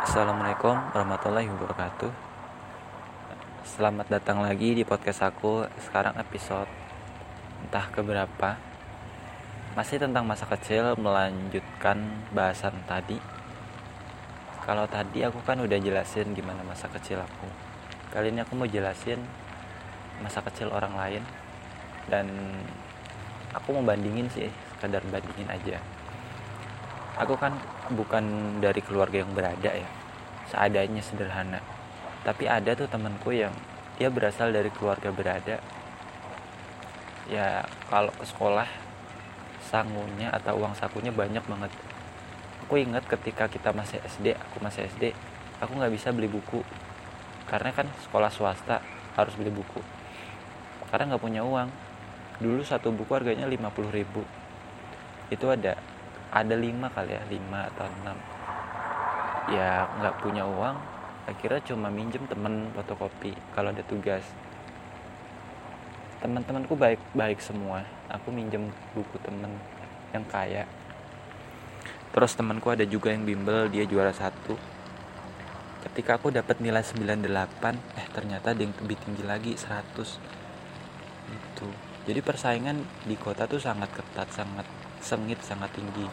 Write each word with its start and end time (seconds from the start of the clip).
Assalamualaikum 0.00 0.72
warahmatullahi 0.96 1.44
wabarakatuh. 1.52 2.08
Selamat 3.68 4.08
datang 4.08 4.40
lagi 4.40 4.72
di 4.72 4.80
podcast 4.80 5.20
aku. 5.28 5.68
Sekarang 5.76 6.16
episode 6.16 6.64
entah 7.60 7.84
keberapa. 7.92 8.56
Masih 9.76 10.00
tentang 10.00 10.24
masa 10.24 10.48
kecil 10.48 10.96
melanjutkan 10.96 12.00
bahasan 12.32 12.80
tadi. 12.88 13.20
Kalau 14.64 14.88
tadi 14.88 15.20
aku 15.20 15.36
kan 15.44 15.60
udah 15.60 15.76
jelasin 15.76 16.32
gimana 16.32 16.64
masa 16.64 16.88
kecil 16.88 17.20
aku. 17.20 17.44
Kali 18.08 18.32
ini 18.32 18.40
aku 18.40 18.56
mau 18.56 18.64
jelasin 18.64 19.20
masa 20.24 20.40
kecil 20.48 20.72
orang 20.72 20.96
lain. 20.96 21.22
Dan 22.08 22.56
aku 23.52 23.76
mau 23.76 23.84
bandingin 23.84 24.32
sih, 24.32 24.48
sekadar 24.72 25.04
bandingin 25.12 25.52
aja 25.52 25.99
aku 27.18 27.34
kan 27.34 27.56
bukan 27.90 28.58
dari 28.62 28.78
keluarga 28.84 29.22
yang 29.24 29.32
berada 29.34 29.70
ya. 29.72 29.88
Seadanya 30.50 31.02
sederhana. 31.02 31.58
Tapi 32.22 32.46
ada 32.46 32.76
tuh 32.76 32.86
temanku 32.86 33.32
yang 33.32 33.54
dia 33.96 34.12
berasal 34.12 34.52
dari 34.52 34.68
keluarga 34.70 35.10
berada. 35.10 35.58
Ya 37.30 37.64
kalau 37.88 38.10
ke 38.14 38.26
sekolah 38.26 38.66
sangunya 39.62 40.34
atau 40.34 40.58
uang 40.58 40.74
sakunya 40.74 41.14
banyak 41.14 41.42
banget. 41.46 41.72
Aku 42.66 42.78
ingat 42.78 43.06
ketika 43.06 43.50
kita 43.50 43.74
masih 43.74 43.98
SD 44.02 44.34
aku 44.34 44.62
masih 44.62 44.86
SD 44.86 45.14
aku 45.60 45.76
nggak 45.76 45.92
bisa 45.94 46.10
beli 46.10 46.26
buku. 46.26 46.64
Karena 47.46 47.70
kan 47.70 47.86
sekolah 48.06 48.30
swasta 48.32 48.82
harus 49.14 49.34
beli 49.36 49.52
buku. 49.52 49.82
Karena 50.90 51.14
nggak 51.14 51.22
punya 51.22 51.42
uang. 51.46 51.68
Dulu 52.40 52.64
satu 52.64 52.88
buku 52.90 53.12
harganya 53.12 53.44
50 53.44 53.92
ribu. 53.92 54.24
Itu 55.28 55.52
ada 55.52 55.76
ada 56.30 56.54
lima 56.54 56.86
kali 56.94 57.14
ya 57.14 57.22
lima 57.26 57.66
atau 57.74 57.86
enam. 57.90 58.18
Ya 59.50 59.90
nggak 59.98 60.14
punya 60.22 60.46
uang 60.46 60.76
akhirnya 61.26 61.62
cuma 61.62 61.86
minjem 61.90 62.26
temen 62.26 62.70
fotokopi 62.74 63.34
kalau 63.54 63.74
ada 63.74 63.82
tugas. 63.86 64.22
Teman-temanku 66.22 66.78
baik 66.78 67.02
baik 67.14 67.42
semua. 67.42 67.82
Aku 68.10 68.30
minjem 68.30 68.70
buku 68.94 69.18
temen 69.22 69.50
yang 70.14 70.26
kaya. 70.30 70.66
Terus 72.10 72.34
temanku 72.34 72.70
ada 72.70 72.82
juga 72.82 73.14
yang 73.14 73.22
bimbel 73.22 73.70
dia 73.70 73.86
juara 73.86 74.10
satu. 74.10 74.58
Ketika 75.80 76.18
aku 76.20 76.30
dapat 76.30 76.60
nilai 76.60 76.84
98 76.84 77.98
eh 77.98 78.06
ternyata 78.12 78.52
ada 78.52 78.60
yang 78.60 78.74
lebih 78.84 79.00
tinggi 79.00 79.24
lagi 79.24 79.52
100 79.56 80.40
itu 81.30 81.68
jadi 82.04 82.20
persaingan 82.24 82.82
di 83.06 83.14
kota 83.14 83.46
tuh 83.46 83.62
sangat 83.62 83.92
ketat 83.94 84.28
sangat 84.34 84.66
sengit 85.00 85.40
sangat 85.42 85.72
tinggi. 85.74 86.06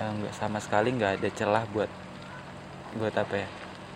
Yang 0.00 0.10
nggak 0.24 0.34
sama 0.34 0.58
sekali 0.58 0.96
nggak 0.96 1.20
ada 1.20 1.28
celah 1.32 1.64
buat 1.70 1.90
buat 2.92 3.14
apa 3.16 3.34
ya 3.40 3.48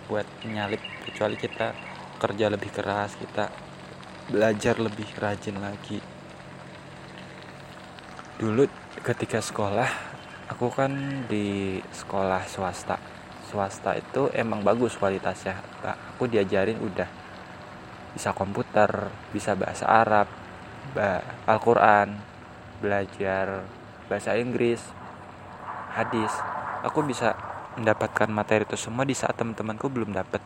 buat 0.08 0.25
nyalip 0.48 0.81
kecuali 1.05 1.36
kita 1.36 1.77
kerja 2.17 2.47
lebih 2.48 2.70
keras 2.73 3.19
kita 3.19 3.53
belajar 4.31 4.78
lebih 4.81 5.08
rajin 5.19 5.58
lagi. 5.61 5.98
Dulu 8.36 8.69
ketika 9.03 9.41
sekolah 9.41 9.91
aku 10.53 10.69
kan 10.70 10.92
di 11.27 11.80
sekolah 11.92 12.45
swasta. 12.47 12.97
Swasta 13.47 13.95
itu 13.95 14.27
emang 14.34 14.67
bagus 14.67 14.98
kualitasnya 14.98 15.55
aku 15.86 16.27
diajarin 16.27 16.83
udah 16.83 17.06
bisa 18.17 18.33
komputer 18.33 19.12
bisa 19.30 19.53
bahasa 19.55 19.86
Arab 19.86 20.27
Al-Quran 21.47 22.17
belajar 22.81 23.65
bahasa 24.07 24.37
Inggris 24.39 24.81
hadis 25.97 26.31
aku 26.85 27.03
bisa 27.03 27.35
mendapatkan 27.77 28.29
materi 28.29 28.65
itu 28.65 28.77
semua 28.77 29.05
di 29.05 29.13
saat 29.13 29.37
teman-temanku 29.37 29.89
belum 29.89 30.13
dapat 30.13 30.41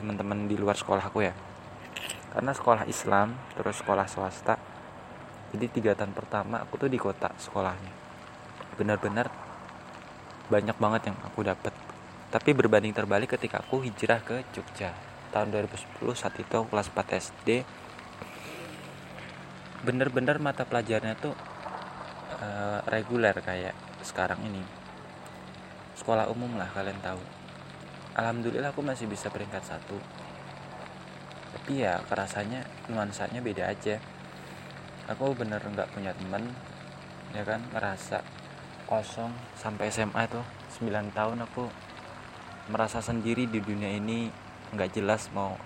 teman-teman 0.00 0.48
di 0.48 0.56
luar 0.56 0.76
sekolah 0.76 1.12
aku 1.12 1.24
ya. 1.24 1.34
Karena 2.30 2.54
sekolah 2.54 2.86
Islam 2.86 3.36
terus 3.58 3.82
sekolah 3.82 4.06
swasta 4.06 4.56
jadi 5.50 5.66
tiga 5.66 5.92
tahun 5.98 6.14
pertama 6.14 6.62
aku 6.62 6.86
tuh 6.86 6.90
di 6.92 6.96
kota 6.96 7.34
sekolahnya. 7.36 7.92
Benar-benar 8.78 9.26
banyak 10.46 10.76
banget 10.78 11.10
yang 11.10 11.18
aku 11.26 11.42
dapat 11.42 11.74
tapi 12.30 12.54
berbanding 12.54 12.94
terbalik 12.94 13.34
ketika 13.34 13.58
aku 13.58 13.82
hijrah 13.82 14.22
ke 14.22 14.46
Jogja. 14.54 14.94
Tahun 15.34 15.50
2010 15.50 15.98
saat 16.14 16.34
itu 16.38 16.58
kelas 16.70 16.86
4 16.90 17.18
SD 17.18 17.48
bener-bener 19.80 20.36
mata 20.36 20.68
pelajarannya 20.68 21.16
tuh 21.16 21.32
uh, 22.40 22.80
reguler 22.88 23.32
kayak 23.40 23.72
sekarang 24.04 24.40
ini. 24.44 24.60
Sekolah 25.96 26.28
umum 26.28 26.52
lah 26.60 26.68
kalian 26.72 27.00
tahu. 27.00 27.20
Alhamdulillah 28.16 28.72
aku 28.76 28.84
masih 28.84 29.08
bisa 29.08 29.32
peringkat 29.32 29.64
satu. 29.64 29.96
Tapi 31.50 31.80
ya 31.80 32.00
kerasanya 32.04 32.68
nuansanya 32.92 33.40
beda 33.40 33.72
aja. 33.72 33.96
Aku 35.08 35.32
bener 35.32 35.64
nggak 35.64 35.90
punya 35.96 36.12
temen 36.12 36.52
ya 37.32 37.42
kan 37.48 37.64
ngerasa 37.72 38.20
kosong. 38.84 39.32
Sampai 39.56 39.88
SMA 39.88 40.28
tuh 40.28 40.44
9 40.76 41.16
tahun 41.16 41.40
aku 41.48 41.64
merasa 42.68 43.00
sendiri 43.00 43.48
di 43.48 43.64
dunia 43.64 43.88
ini. 43.96 44.28
Nggak 44.76 45.00
jelas 45.00 45.32
mau 45.32 45.56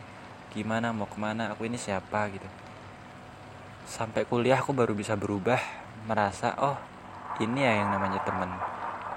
gimana 0.55 0.95
mau 0.95 1.11
ke 1.11 1.19
mana 1.19 1.51
aku 1.51 1.67
ini 1.67 1.75
siapa 1.75 2.31
gitu 2.31 2.47
sampai 3.85 4.25
kuliah 4.25 4.61
aku 4.61 4.73
baru 4.73 4.97
bisa 4.97 5.15
berubah 5.15 5.61
merasa 6.09 6.57
oh 6.61 6.77
ini 7.41 7.65
ya 7.65 7.85
yang 7.85 7.93
namanya 7.93 8.21
temen. 8.25 8.51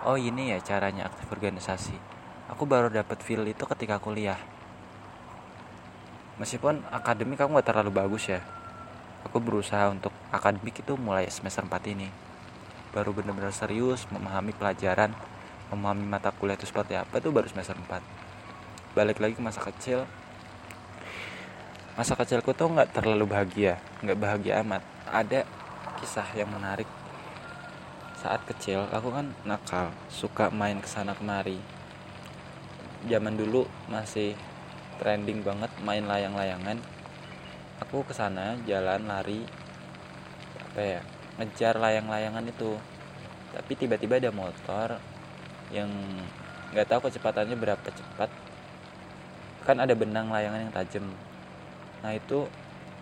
Oh 0.03 0.15
ini 0.19 0.51
ya 0.51 0.59
caranya 0.63 1.07
aktif 1.07 1.27
organisasi. 1.31 1.95
Aku 2.51 2.63
baru 2.63 2.87
dapat 2.87 3.19
feel 3.23 3.43
itu 3.47 3.63
ketika 3.67 3.99
kuliah. 3.99 4.39
Meskipun 6.39 6.85
akademik 6.93 7.41
aku 7.41 7.57
gak 7.57 7.67
terlalu 7.73 7.91
bagus 7.91 8.29
ya. 8.29 8.39
Aku 9.25 9.41
berusaha 9.41 9.89
untuk 9.89 10.13
akademik 10.29 10.79
itu 10.79 10.93
mulai 10.95 11.27
semester 11.27 11.65
4 11.65 11.93
ini. 11.97 12.07
Baru 12.95 13.11
benar-benar 13.11 13.51
serius 13.51 14.07
memahami 14.13 14.53
pelajaran 14.55 15.11
memahami 15.67 16.07
mata 16.07 16.31
kuliah 16.31 16.55
itu 16.55 16.67
seperti 16.67 16.95
apa 16.95 17.19
itu 17.19 17.27
baru 17.27 17.47
semester 17.51 17.75
4 17.75 17.99
balik 18.95 19.19
lagi 19.19 19.35
ke 19.37 19.43
masa 19.43 19.61
kecil 19.61 20.07
masa 21.97 22.13
kecilku 22.13 22.53
tuh 22.53 22.69
nggak 22.69 22.93
terlalu 22.93 23.25
bahagia 23.25 23.81
nggak 24.05 24.21
bahagia 24.21 24.61
amat. 24.61 24.85
Ada 25.09 25.49
kisah 25.97 26.29
yang 26.37 26.53
menarik. 26.53 26.85
Saat 28.21 28.45
kecil 28.45 28.85
aku 28.93 29.09
kan 29.09 29.33
nakal 29.41 29.89
suka 30.05 30.53
main 30.53 30.77
ke 30.77 30.85
sana 30.85 31.17
kemari. 31.17 31.57
Zaman 33.09 33.33
dulu 33.33 33.65
masih 33.89 34.37
trending 35.01 35.41
banget 35.41 35.73
main 35.81 36.05
layang-layangan. 36.05 36.77
Aku 37.81 38.05
ke 38.05 38.13
sana 38.13 38.53
jalan 38.69 39.09
lari 39.09 39.41
apa 40.69 40.81
ya 40.81 41.01
ngejar 41.41 41.81
layang-layangan 41.81 42.45
itu. 42.45 42.77
Tapi 43.57 43.73
tiba-tiba 43.73 44.21
ada 44.21 44.29
motor 44.29 45.01
yang 45.73 45.89
nggak 46.77 46.93
tahu 46.93 47.09
kecepatannya 47.09 47.57
berapa 47.57 47.89
cepat. 47.89 48.29
Kan 49.65 49.81
ada 49.81 49.97
benang 49.97 50.29
layangan 50.29 50.61
yang 50.61 50.73
tajam 50.77 51.09
nah 52.05 52.13
itu 52.13 52.45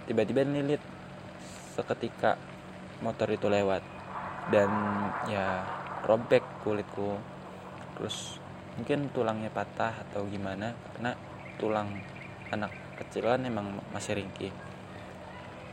tiba-tiba 0.07 0.45
nilit 0.47 0.81
seketika 1.75 2.39
motor 3.03 3.27
itu 3.31 3.51
lewat. 3.51 3.83
Dan 4.47 4.69
ya 5.27 5.65
robek 6.05 6.45
kulitku. 6.61 7.17
Terus 7.97 8.37
mungkin 8.77 9.09
tulangnya 9.11 9.49
patah 9.49 10.05
atau 10.09 10.27
gimana 10.27 10.75
karena 10.93 11.17
tulang 11.57 11.89
anak 12.51 12.71
kecilan 13.01 13.43
emang 13.43 13.81
masih 13.91 14.19
ringkih. 14.19 14.53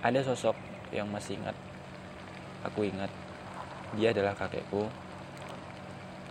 Ada 0.02 0.26
sosok 0.26 0.56
yang 0.90 1.06
masih 1.12 1.38
ingat 1.38 1.54
aku 2.62 2.86
ingat. 2.86 3.10
Dia 3.98 4.14
adalah 4.14 4.32
kakekku. 4.38 4.88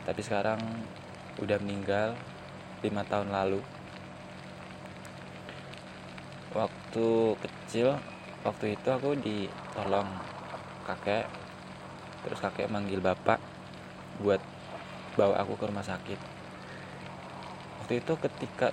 Tapi 0.01 0.21
sekarang 0.25 0.59
udah 1.37 1.57
meninggal 1.61 2.17
lima 2.81 3.05
tahun 3.05 3.29
lalu 3.29 3.61
waktu 6.51 7.07
kecil 7.39 7.95
waktu 8.43 8.75
itu 8.75 8.87
aku 8.91 9.15
ditolong 9.19 10.07
kakek. 10.83 11.27
Terus 12.21 12.39
kakek 12.39 12.69
manggil 12.69 13.01
bapak 13.01 13.41
buat 14.21 14.41
bawa 15.17 15.41
aku 15.41 15.57
ke 15.57 15.65
rumah 15.67 15.85
sakit. 15.85 16.19
Waktu 17.81 17.93
itu 18.03 18.13
ketika 18.19 18.69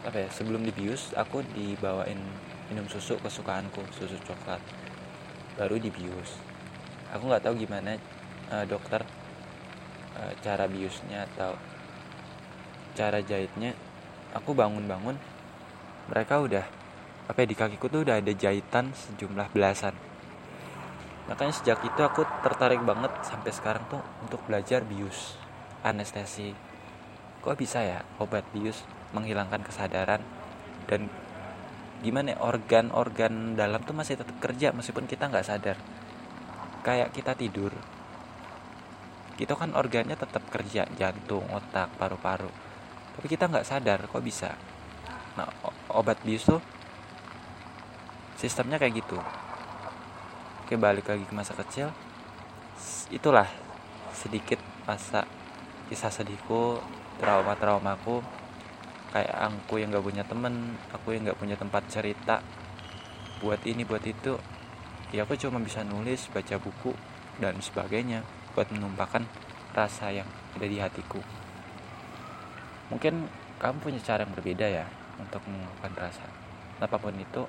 apa 0.00 0.16
ya 0.16 0.28
sebelum 0.32 0.64
dibius 0.64 1.12
aku 1.12 1.44
dibawain 1.52 2.18
minum 2.72 2.88
susu 2.88 3.20
kesukaanku 3.20 3.84
susu 3.94 4.16
coklat. 4.24 4.60
Baru 5.60 5.76
dibius. 5.76 6.40
Aku 7.12 7.26
nggak 7.26 7.44
tahu 7.44 7.58
gimana 7.58 7.98
uh, 8.48 8.64
dokter 8.64 9.02
uh, 10.16 10.32
cara 10.40 10.64
biusnya 10.66 11.28
atau 11.34 11.54
cara 12.96 13.20
jahitnya. 13.22 13.76
Aku 14.30 14.54
bangun-bangun 14.54 15.18
mereka 16.10 16.42
udah 16.42 16.66
apa 17.30 17.46
ya, 17.46 17.46
di 17.46 17.54
kakiku 17.54 17.86
tuh 17.86 18.02
udah 18.02 18.18
ada 18.18 18.32
jahitan 18.34 18.90
sejumlah 18.90 19.54
belasan. 19.54 19.94
Makanya 21.30 21.54
sejak 21.54 21.78
itu 21.86 22.00
aku 22.02 22.26
tertarik 22.42 22.82
banget 22.82 23.14
sampai 23.22 23.54
sekarang 23.54 23.86
tuh 23.86 24.02
untuk 24.26 24.42
belajar 24.50 24.82
bius 24.82 25.38
anestesi. 25.86 26.50
Kok 27.38 27.54
bisa 27.54 27.86
ya 27.86 28.02
obat 28.18 28.42
bius 28.50 28.82
menghilangkan 29.14 29.62
kesadaran? 29.62 30.18
Dan 30.90 31.06
gimana 32.02 32.34
ya, 32.34 32.38
organ-organ 32.42 33.54
dalam 33.54 33.78
tuh 33.86 33.94
masih 33.94 34.18
tetap 34.18 34.34
kerja 34.42 34.74
meskipun 34.74 35.06
kita 35.06 35.30
nggak 35.30 35.46
sadar. 35.46 35.78
Kayak 36.82 37.14
kita 37.14 37.38
tidur 37.38 37.70
itu 39.40 39.56
kan 39.56 39.72
organnya 39.72 40.20
tetap 40.20 40.44
kerja 40.52 40.84
jantung 41.00 41.48
otak 41.48 41.88
paru-paru. 41.96 42.52
Tapi 43.16 43.26
kita 43.30 43.48
nggak 43.48 43.64
sadar 43.64 44.04
kok 44.04 44.20
bisa? 44.20 44.52
Nah 45.40 45.48
obat 45.94 46.20
bius 46.22 46.46
tuh 46.46 46.62
sistemnya 48.40 48.80
kayak 48.80 49.04
gitu. 49.04 49.18
Oke 50.64 50.78
balik 50.78 51.10
lagi 51.10 51.26
ke 51.26 51.34
masa 51.34 51.52
kecil. 51.52 51.90
Itulah 53.10 53.44
sedikit 54.14 54.56
masa 54.86 55.26
kisah 55.90 56.08
sedihku 56.08 56.78
trauma-traumaku. 57.18 58.22
Kayak 59.10 59.34
aku 59.50 59.82
yang 59.82 59.90
gak 59.90 60.06
punya 60.06 60.22
temen 60.22 60.78
aku 60.94 61.18
yang 61.18 61.26
gak 61.26 61.40
punya 61.42 61.58
tempat 61.58 61.82
cerita. 61.90 62.38
Buat 63.42 63.66
ini 63.66 63.82
buat 63.82 64.06
itu. 64.06 64.38
Ya 65.10 65.26
aku 65.26 65.34
cuma 65.34 65.58
bisa 65.58 65.82
nulis 65.82 66.30
baca 66.30 66.56
buku 66.62 66.94
dan 67.42 67.58
sebagainya 67.58 68.22
buat 68.54 68.70
menumpahkan 68.70 69.26
rasa 69.74 70.14
yang 70.14 70.28
ada 70.54 70.66
di 70.70 70.78
hatiku. 70.78 71.18
Mungkin 72.94 73.26
kamu 73.58 73.76
punya 73.82 74.00
cara 74.00 74.22
yang 74.22 74.32
berbeda 74.32 74.66
ya 74.70 74.99
untuk 75.20 75.44
mengungkapkan 75.44 76.08
rasa 76.08 76.26
apa 76.80 76.96
pun 76.96 77.12
itu 77.12 77.44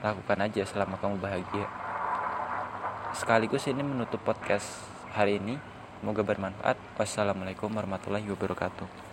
lakukan 0.00 0.38
aja 0.40 0.64
selama 0.64 0.96
kamu 0.96 1.20
bahagia 1.20 1.68
sekaligus 3.12 3.68
ini 3.68 3.84
menutup 3.84 4.24
podcast 4.24 4.88
hari 5.12 5.36
ini 5.36 5.60
Semoga 6.04 6.20
bermanfaat. 6.20 6.76
Wassalamualaikum 7.00 7.72
warahmatullahi 7.72 8.28
wabarakatuh. 8.28 9.03